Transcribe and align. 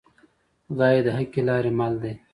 خدای 0.67 0.95
د 1.05 1.07
حقې 1.17 1.41
لارې 1.49 1.71
مل 1.79 1.93
دی 2.03 2.13